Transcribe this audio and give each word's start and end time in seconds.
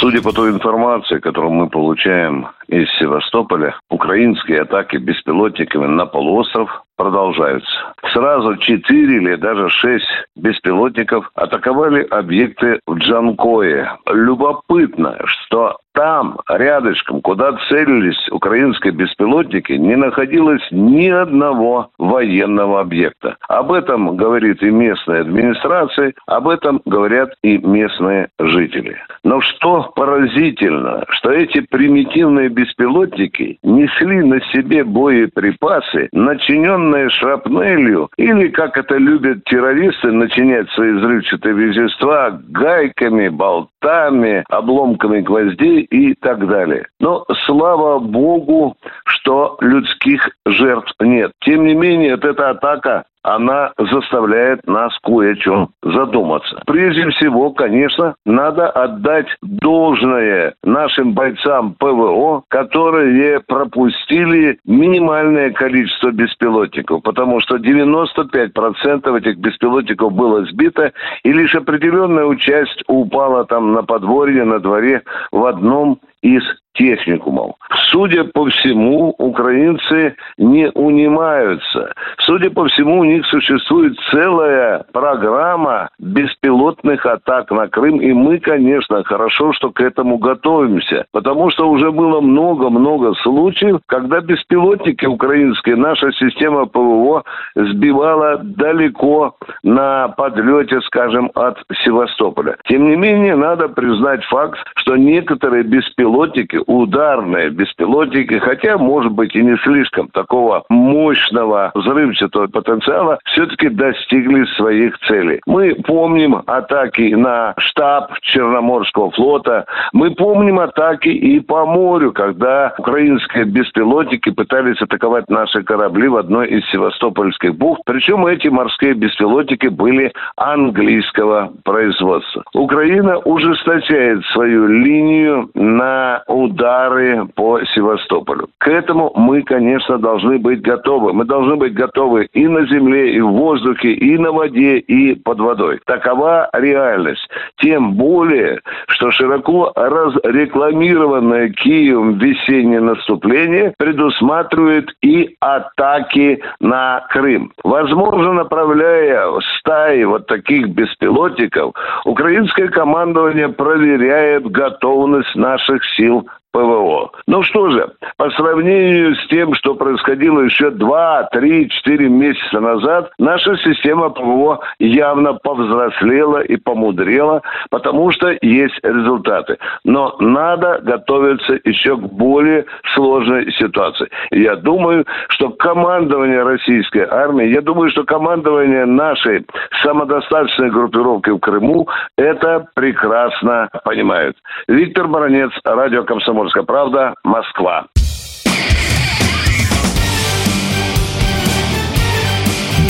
Судя 0.00 0.22
по 0.22 0.32
той 0.32 0.50
информации, 0.50 1.18
которую 1.18 1.52
мы 1.52 1.68
получаем 1.68 2.46
из 2.68 2.88
Севастополя, 2.98 3.74
украинские 3.90 4.62
атаки 4.62 4.96
беспилотниками 4.96 5.86
на 5.86 6.06
полуостров 6.06 6.84
продолжаются. 6.98 7.70
Сразу 8.12 8.56
четыре 8.56 9.16
или 9.16 9.36
даже 9.36 9.70
шесть 9.70 10.10
беспилотников 10.36 11.30
атаковали 11.34 12.02
объекты 12.02 12.80
в 12.86 12.96
Джанкое. 12.98 13.96
Любопытно, 14.06 15.16
что 15.24 15.78
там, 15.98 16.38
рядышком, 16.48 17.20
куда 17.22 17.58
целились 17.68 18.28
украинские 18.30 18.92
беспилотники, 18.92 19.72
не 19.72 19.96
находилось 19.96 20.62
ни 20.70 21.08
одного 21.08 21.90
военного 21.98 22.80
объекта. 22.80 23.36
Об 23.48 23.72
этом 23.72 24.16
говорит 24.16 24.62
и 24.62 24.70
местная 24.70 25.22
администрация, 25.22 26.14
об 26.26 26.48
этом 26.48 26.80
говорят 26.84 27.30
и 27.42 27.58
местные 27.58 28.28
жители. 28.38 28.96
Но 29.24 29.40
что 29.40 29.90
поразительно, 29.96 31.04
что 31.08 31.32
эти 31.32 31.60
примитивные 31.62 32.48
беспилотники 32.48 33.58
несли 33.64 34.22
на 34.22 34.40
себе 34.52 34.84
боеприпасы, 34.84 36.08
начиненные 36.12 36.87
шрапнелью, 37.10 38.08
или, 38.16 38.48
как 38.48 38.76
это 38.76 38.96
любят 38.96 39.44
террористы, 39.44 40.12
начинять 40.12 40.70
свои 40.70 40.92
взрывчатые 40.92 41.54
вещества 41.54 42.38
гайками, 42.48 43.28
болтами, 43.28 44.44
обломками 44.48 45.20
гвоздей 45.20 45.82
и 45.82 46.14
так 46.14 46.46
далее. 46.46 46.86
Но 47.00 47.24
слава 47.46 47.98
богу, 47.98 48.76
что 49.04 49.56
людских 49.60 50.30
жертв 50.46 50.94
нет. 51.00 51.32
Тем 51.40 51.66
не 51.66 51.74
менее, 51.74 52.16
вот 52.16 52.24
эта 52.24 52.50
атака 52.50 53.04
она 53.28 53.72
заставляет 53.78 54.66
нас 54.66 54.96
кое 55.02 55.32
о 55.32 55.36
чем 55.36 55.68
задуматься. 55.82 56.62
Прежде 56.66 57.08
всего, 57.10 57.50
конечно, 57.50 58.14
надо 58.24 58.70
отдать 58.70 59.26
должное 59.42 60.54
нашим 60.62 61.12
бойцам 61.12 61.74
ПВО, 61.78 62.42
которые 62.48 63.40
пропустили 63.40 64.58
минимальное 64.64 65.50
количество 65.50 66.10
беспилотников, 66.10 67.02
потому 67.02 67.40
что 67.40 67.56
95% 67.56 69.18
этих 69.18 69.38
беспилотников 69.38 70.12
было 70.12 70.44
сбито, 70.46 70.92
и 71.22 71.32
лишь 71.32 71.54
определенная 71.54 72.34
часть 72.36 72.82
упала 72.88 73.44
там 73.44 73.72
на 73.72 73.82
подворье, 73.82 74.44
на 74.44 74.58
дворе 74.58 75.02
в 75.32 75.44
одном 75.44 75.98
из 76.22 76.42
техникумов. 76.78 77.56
Судя 77.90 78.24
по 78.24 78.46
всему, 78.46 79.14
украинцы 79.18 80.14
не 80.38 80.70
унимаются. 80.70 81.92
Судя 82.20 82.50
по 82.50 82.66
всему, 82.68 83.00
у 83.00 83.04
них 83.04 83.26
существует 83.26 83.98
целая 84.10 84.84
программа 84.92 85.90
беспилотных 85.98 87.04
атак 87.04 87.50
на 87.50 87.68
Крым. 87.68 88.00
И 88.00 88.12
мы, 88.12 88.38
конечно, 88.38 89.02
хорошо, 89.04 89.52
что 89.52 89.70
к 89.70 89.80
этому 89.80 90.18
готовимся. 90.18 91.06
Потому 91.12 91.50
что 91.50 91.68
уже 91.68 91.90
было 91.90 92.20
много-много 92.20 93.14
случаев, 93.22 93.80
когда 93.86 94.20
беспилотники 94.20 95.06
украинские, 95.06 95.76
наша 95.76 96.12
система 96.12 96.66
ПВО 96.66 97.24
сбивала 97.56 98.38
далеко 98.38 99.34
на 99.62 100.08
подлете, 100.08 100.80
скажем, 100.82 101.30
от 101.34 101.58
Севастополя. 101.84 102.56
Тем 102.68 102.88
не 102.88 102.96
менее, 102.96 103.34
надо 103.34 103.68
признать 103.68 104.24
факт, 104.24 104.58
что 104.76 104.96
некоторые 104.96 105.64
беспилотники 105.64 106.60
ударные 106.68 107.48
беспилотники, 107.48 108.38
хотя, 108.38 108.76
может 108.76 109.10
быть, 109.12 109.34
и 109.34 109.42
не 109.42 109.56
слишком 109.64 110.08
такого 110.08 110.64
мощного 110.68 111.72
взрывчатого 111.74 112.46
потенциала, 112.46 113.18
все-таки 113.24 113.70
достигли 113.70 114.44
своих 114.56 114.96
целей. 115.00 115.40
Мы 115.46 115.74
помним 115.74 116.42
атаки 116.46 117.14
на 117.14 117.54
штаб 117.56 118.12
Черноморского 118.20 119.10
флота, 119.12 119.64
мы 119.94 120.14
помним 120.14 120.60
атаки 120.60 121.08
и 121.08 121.40
по 121.40 121.64
морю, 121.64 122.12
когда 122.12 122.74
украинские 122.78 123.46
беспилотники 123.46 124.30
пытались 124.30 124.80
атаковать 124.82 125.28
наши 125.30 125.62
корабли 125.62 126.08
в 126.08 126.16
одной 126.16 126.48
из 126.48 126.68
севастопольских 126.70 127.56
бухт. 127.56 127.80
Причем 127.86 128.26
эти 128.26 128.48
морские 128.48 128.92
беспилотники 128.92 129.68
были 129.68 130.12
английского 130.36 131.50
производства. 131.64 132.44
Украина 132.52 133.16
ужесточает 133.18 134.22
свою 134.26 134.66
линию 134.66 135.50
на 135.54 136.22
удар 136.26 136.57
удары 136.58 137.26
по 137.34 137.60
Севастополю. 137.74 138.48
К 138.58 138.68
этому 138.68 139.12
мы, 139.14 139.42
конечно, 139.42 139.98
должны 139.98 140.38
быть 140.38 140.60
готовы. 140.62 141.12
Мы 141.12 141.24
должны 141.24 141.56
быть 141.56 141.74
готовы 141.74 142.28
и 142.32 142.46
на 142.46 142.66
земле, 142.66 143.14
и 143.14 143.20
в 143.20 143.28
воздухе, 143.28 143.92
и 143.92 144.18
на 144.18 144.32
воде, 144.32 144.78
и 144.78 145.14
под 145.14 145.38
водой. 145.40 145.80
Такова 145.86 146.50
реальность. 146.52 147.28
Тем 147.60 147.94
более, 147.94 148.60
что 148.88 149.10
широко 149.10 149.72
разрекламированное 149.74 151.50
Киевом 151.50 152.18
весеннее 152.18 152.80
наступление 152.80 153.72
предусматривает 153.78 154.90
и 155.02 155.36
атаки 155.40 156.42
на 156.60 157.06
Крым. 157.10 157.52
Возможно, 157.62 158.32
направляя 158.32 159.28
стаи 159.60 160.04
вот 160.04 160.26
таких 160.26 160.68
беспилотников, 160.68 161.74
украинское 162.04 162.68
командование 162.68 163.48
проверяет 163.48 164.50
готовность 164.50 165.34
наших 165.36 165.84
сил 165.96 166.26
ПВО. 166.52 167.10
Ну 167.26 167.42
что 167.42 167.70
же, 167.70 167.92
по 168.16 168.30
сравнению 168.30 169.14
с 169.14 169.26
тем, 169.28 169.54
что 169.54 169.74
происходило 169.74 170.40
еще 170.40 170.70
2, 170.70 171.28
3, 171.32 171.68
4 171.68 172.08
месяца 172.08 172.60
назад, 172.60 173.10
наша 173.18 173.56
система 173.58 174.10
ПВО 174.10 174.60
явно 174.78 175.34
повзрослела 175.34 176.40
и 176.40 176.56
помудрела, 176.56 177.42
потому 177.70 178.10
что 178.12 178.34
есть 178.40 178.78
результаты. 178.82 179.58
Но 179.84 180.16
надо 180.20 180.80
готовиться 180.82 181.58
еще 181.64 181.96
к 181.96 182.00
более 182.00 182.64
сложной 182.94 183.52
ситуации. 183.52 184.08
Я 184.30 184.56
думаю, 184.56 185.04
что 185.28 185.50
командование 185.50 186.42
российской 186.42 187.06
армии, 187.08 187.46
я 187.46 187.60
думаю, 187.60 187.90
что 187.90 188.04
командование 188.04 188.86
нашей 188.86 189.46
самодостаточной 189.82 190.70
группировки 190.70 191.30
в 191.30 191.38
Крыму 191.38 191.88
это 192.16 192.66
прекрасно 192.74 193.68
понимают. 193.84 194.36
Виктор 194.66 195.08
Баранец, 195.08 195.52
радио 195.64 196.04
«Комсомольская 196.04 196.37
«Комсомольская 196.38 196.62
правда», 196.62 197.14
Москва. 197.24 197.86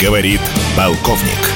Говорит 0.03 0.41
полковник. 0.77 1.55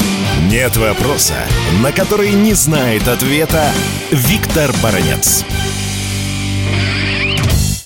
Нет 0.50 0.75
вопроса, 0.78 1.34
на 1.82 1.92
который 1.92 2.32
не 2.32 2.54
знает 2.54 3.08
ответа 3.08 3.70
Виктор 4.10 4.70
Баранец. 4.82 5.44